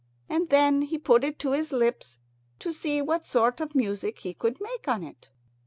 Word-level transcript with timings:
And 0.27 0.49
then 0.49 0.81
he 0.81 0.97
put 0.97 1.23
it 1.23 1.37
to 1.37 1.51
his 1.51 1.71
lips 1.71 2.17
to 2.57 2.73
see 2.73 3.03
what 3.03 3.27
sort 3.27 3.61
of 3.61 3.75
music 3.75 4.17
he 4.21 4.33
could 4.33 4.59
make 4.59 4.87
on 4.87 5.03
it. 5.03 5.29